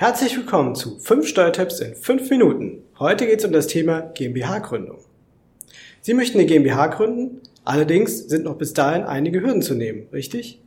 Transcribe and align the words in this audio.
Herzlich 0.00 0.36
willkommen 0.36 0.76
zu 0.76 0.96
5 1.00 1.26
Steuertipps 1.26 1.80
in 1.80 1.96
5 1.96 2.30
Minuten. 2.30 2.84
Heute 3.00 3.26
geht 3.26 3.40
es 3.40 3.44
um 3.44 3.50
das 3.50 3.66
Thema 3.66 3.98
GmbH-Gründung. 4.14 4.98
Sie 6.02 6.14
möchten 6.14 6.38
eine 6.38 6.46
GmbH 6.46 6.86
gründen, 6.86 7.40
allerdings 7.64 8.28
sind 8.28 8.44
noch 8.44 8.54
bis 8.54 8.74
dahin 8.74 9.02
einige 9.02 9.40
Hürden 9.40 9.60
zu 9.60 9.74
nehmen, 9.74 10.06
richtig? 10.12 10.62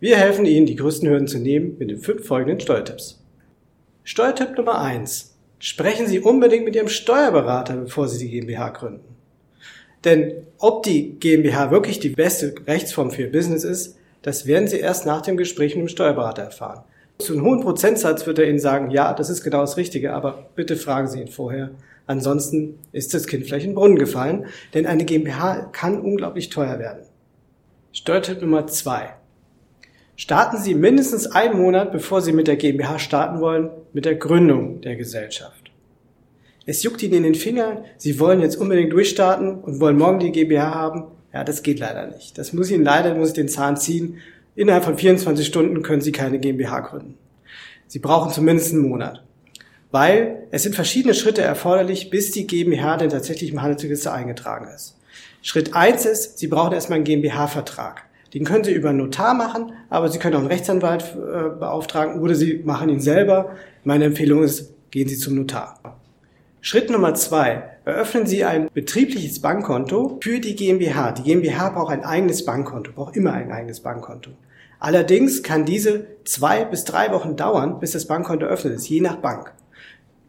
Wir 0.00 0.16
helfen 0.16 0.46
Ihnen, 0.46 0.64
die 0.64 0.76
größten 0.76 1.06
Hürden 1.10 1.28
zu 1.28 1.38
nehmen 1.38 1.76
mit 1.78 1.90
den 1.90 1.98
fünf 1.98 2.26
folgenden 2.26 2.58
Steuertipps. 2.58 3.22
Steuertipp 4.02 4.56
Nummer 4.56 4.80
1. 4.80 5.36
Sprechen 5.58 6.06
Sie 6.06 6.20
unbedingt 6.20 6.64
mit 6.64 6.74
Ihrem 6.74 6.88
Steuerberater, 6.88 7.76
bevor 7.76 8.08
Sie 8.08 8.26
die 8.26 8.30
GmbH 8.30 8.70
gründen. 8.70 9.14
Denn 10.04 10.46
ob 10.56 10.84
die 10.84 11.18
GmbH 11.20 11.70
wirklich 11.70 12.00
die 12.00 12.08
beste 12.08 12.54
Rechtsform 12.66 13.10
für 13.10 13.24
Ihr 13.24 13.32
Business 13.32 13.62
ist, 13.62 13.98
das 14.22 14.46
werden 14.46 14.68
Sie 14.68 14.78
erst 14.78 15.04
nach 15.04 15.20
dem 15.20 15.36
Gespräch 15.36 15.74
mit 15.74 15.82
dem 15.82 15.88
Steuerberater 15.88 16.44
erfahren. 16.44 16.84
Zu 17.20 17.34
einem 17.34 17.44
hohen 17.44 17.60
Prozentsatz 17.60 18.26
wird 18.26 18.38
er 18.38 18.48
Ihnen 18.48 18.58
sagen, 18.58 18.90
ja, 18.90 19.12
das 19.12 19.28
ist 19.28 19.42
genau 19.42 19.60
das 19.60 19.76
Richtige, 19.76 20.14
aber 20.14 20.50
bitte 20.54 20.76
fragen 20.76 21.06
Sie 21.06 21.20
ihn 21.20 21.28
vorher. 21.28 21.70
Ansonsten 22.06 22.78
ist 22.92 23.14
das 23.14 23.26
Kind 23.26 23.44
vielleicht 23.44 23.66
in 23.66 23.72
den 23.72 23.76
Brunnen 23.76 23.98
gefallen, 23.98 24.46
denn 24.74 24.86
eine 24.86 25.04
GmbH 25.04 25.68
kann 25.72 26.00
unglaublich 26.00 26.48
teuer 26.48 26.78
werden. 26.78 27.02
Steuertipp 27.92 28.40
Nummer 28.40 28.66
zwei: 28.66 29.10
Starten 30.16 30.56
Sie 30.56 30.74
mindestens 30.74 31.26
einen 31.26 31.60
Monat, 31.60 31.92
bevor 31.92 32.22
Sie 32.22 32.32
mit 32.32 32.46
der 32.46 32.56
GmbH 32.56 32.98
starten 32.98 33.40
wollen, 33.40 33.70
mit 33.92 34.06
der 34.06 34.16
Gründung 34.16 34.80
der 34.80 34.96
Gesellschaft. 34.96 35.70
Es 36.66 36.82
juckt 36.82 37.02
Ihnen 37.02 37.14
in 37.14 37.22
den 37.22 37.34
Fingern, 37.34 37.84
Sie 37.96 38.18
wollen 38.18 38.40
jetzt 38.40 38.56
unbedingt 38.56 38.92
durchstarten 38.92 39.60
und 39.60 39.80
wollen 39.80 39.98
morgen 39.98 40.20
die 40.20 40.32
GmbH 40.32 40.74
haben. 40.74 41.04
Ja, 41.32 41.44
das 41.44 41.62
geht 41.62 41.78
leider 41.80 42.06
nicht. 42.06 42.38
Das 42.38 42.52
muss 42.52 42.70
Ihnen 42.70 42.84
leider, 42.84 43.14
muss 43.14 43.28
ich 43.28 43.34
den 43.34 43.48
Zahn 43.48 43.76
ziehen. 43.76 44.18
Innerhalb 44.60 44.84
von 44.84 44.98
24 44.98 45.46
Stunden 45.46 45.80
können 45.80 46.02
Sie 46.02 46.12
keine 46.12 46.38
GmbH 46.38 46.80
gründen. 46.80 47.14
Sie 47.86 47.98
brauchen 47.98 48.30
zumindest 48.30 48.74
einen 48.74 48.82
Monat. 48.82 49.24
Weil 49.90 50.42
es 50.50 50.64
sind 50.64 50.74
verschiedene 50.74 51.14
Schritte 51.14 51.40
erforderlich, 51.40 52.10
bis 52.10 52.30
die 52.32 52.46
GmbH 52.46 52.98
denn 52.98 53.08
tatsächlich 53.08 53.52
im 53.52 53.62
Handelsregister 53.62 54.12
eingetragen 54.12 54.68
ist. 54.68 54.98
Schritt 55.40 55.74
eins 55.74 56.04
ist, 56.04 56.38
Sie 56.38 56.46
brauchen 56.46 56.74
erstmal 56.74 56.96
einen 56.96 57.06
GmbH-Vertrag. 57.06 58.02
Den 58.34 58.44
können 58.44 58.62
Sie 58.62 58.74
über 58.74 58.90
einen 58.90 58.98
Notar 58.98 59.32
machen, 59.32 59.72
aber 59.88 60.10
Sie 60.10 60.18
können 60.18 60.34
auch 60.34 60.40
einen 60.40 60.48
Rechtsanwalt 60.48 61.04
äh, 61.14 61.58
beauftragen 61.58 62.20
oder 62.20 62.34
Sie 62.34 62.60
machen 62.62 62.90
ihn 62.90 63.00
selber. 63.00 63.56
Meine 63.84 64.04
Empfehlung 64.04 64.42
ist, 64.42 64.74
gehen 64.90 65.08
Sie 65.08 65.16
zum 65.16 65.36
Notar. 65.36 65.80
Schritt 66.60 66.90
Nummer 66.90 67.14
zwei. 67.14 67.62
Eröffnen 67.86 68.26
Sie 68.26 68.44
ein 68.44 68.68
betriebliches 68.74 69.40
Bankkonto 69.40 70.18
für 70.22 70.38
die 70.38 70.54
GmbH. 70.54 71.12
Die 71.12 71.22
GmbH 71.22 71.70
braucht 71.70 71.92
ein 71.92 72.04
eigenes 72.04 72.44
Bankkonto, 72.44 72.92
braucht 72.92 73.16
immer 73.16 73.32
ein 73.32 73.50
eigenes 73.50 73.80
Bankkonto. 73.80 74.32
Allerdings 74.80 75.42
kann 75.42 75.66
diese 75.66 76.06
zwei 76.24 76.64
bis 76.64 76.84
drei 76.84 77.12
Wochen 77.12 77.36
dauern, 77.36 77.78
bis 77.78 77.92
das 77.92 78.06
Bankkonto 78.06 78.46
eröffnet 78.46 78.74
ist, 78.74 78.88
je 78.88 79.02
nach 79.02 79.16
Bank. 79.16 79.52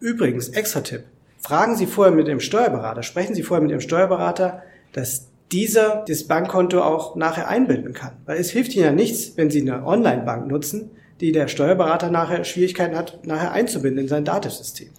Übrigens, 0.01 0.49
extra 0.49 0.81
Tipp. 0.81 1.05
Fragen 1.39 1.75
Sie 1.75 1.87
vorher 1.87 2.13
mit 2.13 2.27
dem 2.27 2.41
Steuerberater, 2.41 3.01
sprechen 3.01 3.33
Sie 3.33 3.43
vorher 3.43 3.61
mit 3.61 3.71
Ihrem 3.71 3.81
Steuerberater, 3.81 4.61
dass 4.93 5.27
dieser 5.51 6.03
das 6.07 6.25
Bankkonto 6.25 6.81
auch 6.81 7.15
nachher 7.15 7.47
einbinden 7.47 7.93
kann. 7.93 8.13
Weil 8.25 8.39
es 8.39 8.51
hilft 8.51 8.75
Ihnen 8.75 8.85
ja 8.85 8.91
nichts, 8.91 9.37
wenn 9.37 9.49
Sie 9.49 9.61
eine 9.61 9.85
Online-Bank 9.85 10.47
nutzen, 10.47 10.91
die 11.21 11.31
der 11.31 11.47
Steuerberater 11.47 12.09
nachher 12.09 12.43
Schwierigkeiten 12.43 12.95
hat, 12.95 13.25
nachher 13.25 13.51
einzubinden 13.51 14.03
in 14.03 14.07
sein 14.09 14.25
Datenssystem. 14.25 14.89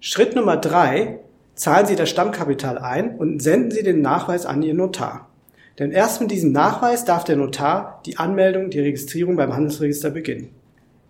Schritt 0.00 0.34
Nummer 0.34 0.56
drei, 0.56 1.20
zahlen 1.54 1.86
Sie 1.86 1.96
das 1.96 2.10
Stammkapital 2.10 2.78
ein 2.78 3.16
und 3.16 3.40
senden 3.40 3.70
Sie 3.70 3.82
den 3.82 4.00
Nachweis 4.00 4.46
an 4.46 4.62
Ihren 4.62 4.78
Notar. 4.78 5.28
Denn 5.78 5.90
erst 5.90 6.20
mit 6.20 6.30
diesem 6.30 6.52
Nachweis 6.52 7.04
darf 7.04 7.24
der 7.24 7.36
Notar 7.36 8.02
die 8.04 8.18
Anmeldung, 8.18 8.70
die 8.70 8.80
Registrierung 8.80 9.36
beim 9.36 9.54
Handelsregister 9.54 10.10
beginnen. 10.10 10.50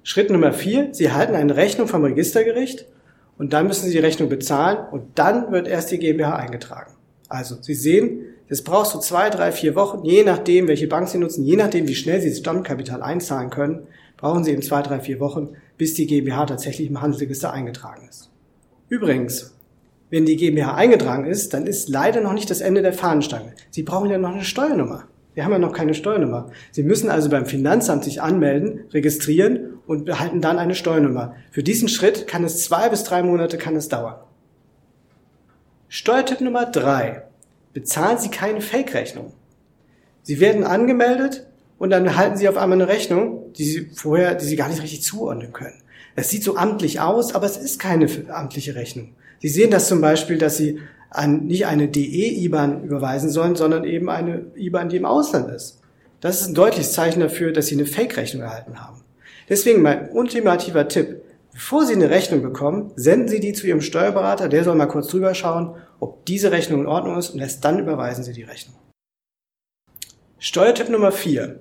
Schritt 0.05 0.31
Nummer 0.31 0.53
vier, 0.53 0.89
Sie 0.93 1.05
erhalten 1.05 1.35
eine 1.35 1.57
Rechnung 1.57 1.89
vom 1.89 2.05
Registergericht 2.05 2.87
und 3.39 3.53
dann 3.53 3.67
müssen 3.67 3.87
Sie 3.87 3.93
die 3.93 3.99
Rechnung 3.99 4.29
bezahlen 4.29 4.79
und 4.91 5.19
dann 5.19 5.53
wird 5.53 5.69
erst 5.69 5.91
die 5.91 5.99
GmbH 5.99 6.37
eingetragen. 6.37 6.93
Also 7.29 7.57
Sie 7.61 7.75
sehen, 7.75 8.21
es 8.49 8.63
braucht 8.63 8.91
so 8.91 8.99
zwei, 8.99 9.31
drei, 9.31 9.53
vier 9.53 9.75
Wochen, 9.75 10.05
je 10.05 10.25
nachdem, 10.25 10.69
welche 10.69 10.87
Bank 10.87 11.09
Sie 11.09 11.19
nutzen, 11.19 11.45
je 11.45 11.57
nachdem, 11.57 11.89
wie 11.89 11.95
schnell 11.95 12.21
Sie 12.21 12.29
das 12.29 12.39
Stammkapital 12.39 13.03
einzahlen 13.03 13.51
können, 13.51 13.87
brauchen 14.17 14.45
Sie 14.45 14.53
eben 14.53 14.63
zwei, 14.63 14.83
drei, 14.83 15.01
vier 15.01 15.21
Wochen, 15.21 15.51
bis 15.79 15.95
die 15.95 16.07
GmbH 16.07 16.47
tatsächlich 16.47 16.89
im 16.89 17.01
Handelsregister 17.01 17.53
eingetragen 17.53 18.07
ist. 18.09 18.31
Übrigens, 18.89 19.55
wenn 20.13 20.27
die 20.27 20.37
GmbH 20.37 20.75
eingetragen 20.75 21.25
ist, 21.25 21.55
dann 21.55 21.67
ist 21.67 21.89
leider 21.89 22.21
noch 22.21 22.35
nicht 22.35 22.51
das 22.51 22.61
Ende 22.61 22.83
der 22.83 22.93
Fahnenstange. 22.93 23.55
Sie 23.71 23.83
brauchen 23.83 24.11
ja 24.11 24.19
noch 24.19 24.35
eine 24.35 24.45
Steuernummer. 24.45 25.05
Wir 25.33 25.43
haben 25.43 25.53
ja 25.53 25.59
noch 25.59 25.73
keine 25.73 25.95
Steuernummer. 25.95 26.51
Sie 26.71 26.83
müssen 26.83 27.09
also 27.09 27.31
beim 27.31 27.47
Finanzamt 27.47 28.05
sich 28.05 28.21
anmelden, 28.21 28.81
registrieren 28.91 29.79
und 29.87 30.05
behalten 30.05 30.43
dann 30.43 30.59
eine 30.59 30.75
Steuernummer. 30.75 31.35
Für 31.51 31.63
diesen 31.63 31.89
Schritt 31.89 32.27
kann 32.27 32.45
es 32.45 32.63
zwei 32.63 32.91
bis 32.91 33.05
drei 33.05 33.23
Monate 33.23 33.57
kann 33.57 33.75
es 33.75 33.89
dauern. 33.89 34.17
Steuertipp 35.89 36.43
Nummer 36.43 36.67
drei: 36.67 37.23
Bezahlen 37.73 38.19
Sie 38.19 38.29
keine 38.29 38.61
Fake-Rechnung. 38.61 39.33
Sie 40.25 40.41
werden 40.41 40.65
angemeldet 40.65 41.47
und 41.79 41.89
dann 41.89 42.05
erhalten 42.05 42.37
Sie 42.37 42.51
auf 42.51 42.59
einmal 42.59 42.83
eine 42.83 42.89
Rechnung, 42.89 43.51
die 43.55 43.65
Sie 43.65 43.91
vorher, 43.95 44.35
die 44.35 44.45
Sie 44.45 44.57
gar 44.57 44.69
nicht 44.69 44.83
richtig 44.83 45.03
zuordnen 45.03 45.55
können. 45.55 45.81
Es 46.17 46.29
sieht 46.29 46.45
so 46.45 46.59
amtlich 46.59 47.01
aus, 47.01 47.35
aber 47.35 47.47
es 47.47 47.57
ist 47.57 47.79
keine 47.79 48.07
amtliche 48.29 48.75
Rechnung. 48.75 49.15
Sie 49.43 49.49
sehen 49.49 49.73
das 49.73 49.89
zum 49.89 50.01
Beispiel, 50.01 50.39
dass 50.39 50.57
Sie 50.57 50.79
an, 51.11 51.47
nicht 51.47 51.67
eine 51.67 51.89
DE-IBAN 51.89 52.85
überweisen 52.85 53.29
sollen, 53.29 53.57
sondern 53.57 53.83
eben 53.83 54.09
eine 54.09 54.47
IBAN, 54.55 54.89
die 54.89 54.99
im 54.99 55.05
Ausland 55.05 55.51
ist. 55.51 55.81
Das 56.21 56.41
ist 56.41 56.47
ein 56.47 56.55
deutliches 56.55 56.93
Zeichen 56.93 57.19
dafür, 57.19 57.53
dass 57.53 57.67
Sie 57.67 57.75
eine 57.75 57.87
Fake-Rechnung 57.87 58.45
erhalten 58.45 58.81
haben. 58.81 59.03
Deswegen 59.49 59.83
mein 59.83 60.11
ultimativer 60.13 60.87
Tipp. 60.87 61.23
Bevor 61.53 61.85
Sie 61.85 61.95
eine 61.95 62.09
Rechnung 62.09 62.41
bekommen, 62.41 62.93
senden 62.95 63.27
Sie 63.27 63.41
die 63.41 63.53
zu 63.53 63.67
Ihrem 63.67 63.81
Steuerberater, 63.81 64.49
der 64.49 64.63
soll 64.63 64.77
mal 64.77 64.87
kurz 64.87 65.09
drüber 65.09 65.35
schauen, 65.35 65.75
ob 65.99 66.25
diese 66.25 66.53
Rechnung 66.53 66.83
in 66.83 66.87
Ordnung 66.87 67.19
ist 67.19 67.31
und 67.31 67.41
erst 67.41 67.65
dann 67.65 67.81
überweisen 67.81 68.23
Sie 68.23 68.33
die 68.33 68.45
Rechnung. 68.45 68.77
Steuertipp 70.39 70.89
Nummer 70.89 71.11
4. 71.11 71.59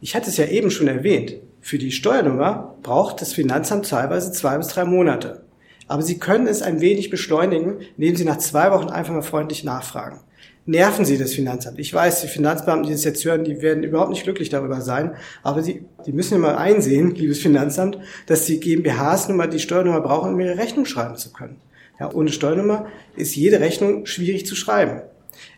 Ich 0.00 0.16
hatte 0.16 0.30
es 0.30 0.36
ja 0.36 0.46
eben 0.46 0.72
schon 0.72 0.88
erwähnt. 0.88 1.36
Für 1.60 1.78
die 1.78 1.92
Steuernummer 1.92 2.74
braucht 2.82 3.20
das 3.20 3.32
Finanzamt 3.32 3.88
teilweise 3.88 4.32
zwei 4.32 4.58
bis 4.58 4.66
drei 4.66 4.84
Monate. 4.84 5.43
Aber 5.88 6.02
Sie 6.02 6.18
können 6.18 6.46
es 6.46 6.62
ein 6.62 6.80
wenig 6.80 7.10
beschleunigen, 7.10 7.78
indem 7.96 8.16
Sie 8.16 8.24
nach 8.24 8.38
zwei 8.38 8.70
Wochen 8.70 8.88
einfach 8.88 9.12
mal 9.12 9.22
freundlich 9.22 9.64
nachfragen. 9.64 10.20
Nerven 10.66 11.04
Sie 11.04 11.18
das 11.18 11.34
Finanzamt. 11.34 11.78
Ich 11.78 11.92
weiß, 11.92 12.22
die 12.22 12.28
Finanzbeamten, 12.28 12.86
die 12.86 12.92
das 12.92 13.04
jetzt 13.04 13.22
hören, 13.24 13.44
die 13.44 13.60
werden 13.60 13.82
überhaupt 13.82 14.10
nicht 14.10 14.22
glücklich 14.22 14.48
darüber 14.48 14.80
sein. 14.80 15.14
Aber 15.42 15.62
Sie, 15.62 15.84
die 16.06 16.12
müssen 16.12 16.34
ja 16.34 16.40
mal 16.40 16.56
einsehen, 16.56 17.14
liebes 17.14 17.40
Finanzamt, 17.40 17.98
dass 18.26 18.46
die 18.46 18.60
GmbHs 18.60 19.28
nun 19.28 19.36
mal 19.36 19.46
die 19.46 19.58
Steuernummer 19.58 20.00
brauchen, 20.00 20.32
um 20.32 20.40
ihre 20.40 20.56
Rechnung 20.56 20.86
schreiben 20.86 21.16
zu 21.16 21.32
können. 21.32 21.60
Ja, 22.00 22.12
ohne 22.12 22.30
Steuernummer 22.30 22.86
ist 23.14 23.36
jede 23.36 23.60
Rechnung 23.60 24.06
schwierig 24.06 24.46
zu 24.46 24.56
schreiben. 24.56 25.02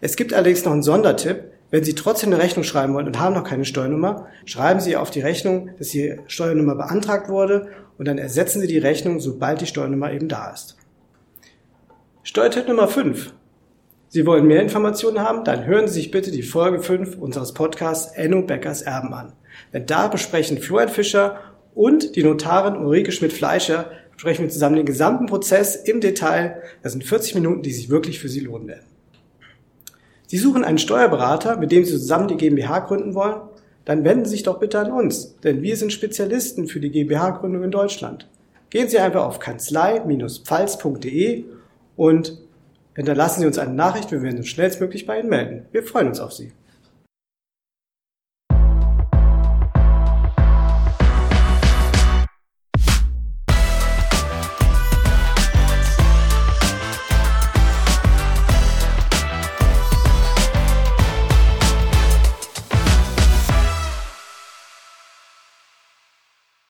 Es 0.01 0.17
gibt 0.17 0.35
allerdings 0.35 0.65
noch 0.65 0.73
einen 0.73 0.83
Sondertipp. 0.83 1.53
Wenn 1.71 1.82
Sie 1.82 1.94
trotzdem 1.94 2.32
eine 2.32 2.43
Rechnung 2.43 2.65
schreiben 2.65 2.94
wollen 2.94 3.09
und 3.09 3.19
haben 3.19 3.34
noch 3.34 3.44
keine 3.44 3.65
Steuernummer, 3.65 4.28
schreiben 4.44 4.81
Sie 4.81 4.97
auf 4.97 5.10
die 5.10 5.21
Rechnung, 5.21 5.71
dass 5.78 5.88
die 5.88 6.16
Steuernummer 6.28 6.77
beantragt 6.77 7.28
wurde 7.28 7.69
und 7.99 8.06
dann 8.06 8.19
ersetzen 8.19 8.60
Sie 8.60 8.69
die 8.69 8.78
Rechnung, 8.78 9.19
sobald 9.19 9.60
die 9.60 9.66
Steuernummer 9.66 10.12
eben 10.12 10.28
da 10.28 10.50
ist. 10.50 10.77
Steuertipp 12.22 12.69
Nummer 12.69 12.87
5. 12.87 13.32
Sie 14.09 14.25
wollen 14.27 14.47
mehr 14.47 14.62
Informationen 14.62 15.21
haben? 15.21 15.44
Dann 15.44 15.66
hören 15.66 15.88
Sie 15.88 15.94
sich 15.94 16.10
bitte 16.12 16.31
die 16.31 16.43
Folge 16.43 16.81
5 16.81 17.19
unseres 17.19 17.53
Podcasts 17.53 18.15
Enno 18.15 18.43
Beckers 18.43 18.83
Erben 18.83 19.12
an. 19.12 19.33
Denn 19.72 19.87
da 19.87 20.06
besprechen 20.06 20.59
Florian 20.59 20.88
Fischer 20.88 21.41
und 21.75 22.15
die 22.15 22.22
Notarin 22.22 22.77
Ulrike 22.77 23.10
Schmidt-Fleischer 23.10 23.91
besprechen 24.12 24.45
wir 24.45 24.51
zusammen 24.51 24.77
den 24.77 24.86
gesamten 24.86 25.27
Prozess 25.27 25.77
im 25.77 26.01
Detail. 26.01 26.62
Das 26.83 26.92
sind 26.92 27.04
40 27.04 27.34
Minuten, 27.34 27.62
die 27.62 27.72
sich 27.72 27.91
wirklich 27.91 28.19
für 28.21 28.28
Sie 28.28 28.41
lohnen 28.41 28.69
werden. 28.69 28.86
Sie 30.27 30.39
suchen 30.39 30.65
einen 30.65 30.78
Steuerberater, 30.78 31.57
mit 31.57 31.73
dem 31.73 31.84
Sie 31.84 31.93
zusammen 31.93 32.28
die 32.28 32.37
GmbH 32.37 32.81
gründen 32.81 33.15
wollen? 33.15 33.41
dann 33.87 34.05
wenden 34.05 34.27
Sie 34.27 34.33
sich 34.33 34.43
doch 34.43 34.59
bitte 34.59 34.81
an 34.81 34.93
uns, 34.93 35.41
denn 35.41 35.63
wir 35.63 35.75
sind 35.77 35.93
Spezialisten 35.93 36.67
für 36.67 36.81
die 36.81 36.91
GmbH-Gründung 36.91 37.63
in 37.63 37.71
Deutschland. 37.71 38.28
Gehen 38.69 38.89
Sie 38.89 38.99
einfach 38.99 39.25
auf 39.25 39.39
kanzlei-pfalz.de 39.39 41.45
und 41.97 42.37
hinterlassen 42.95 43.41
Sie 43.41 43.47
uns 43.47 43.59
eine 43.59 43.75
Nachricht, 43.75 44.11
wir 44.11 44.23
werden 44.23 44.39
uns 44.39 44.49
schnellstmöglich 44.49 45.07
bei 45.07 45.21
Ihnen 45.21 45.28
melden. 45.28 45.67
Wir 45.71 45.84
freuen 45.84 46.09
uns 46.09 46.19
auf 46.19 46.33
Sie. 46.33 46.51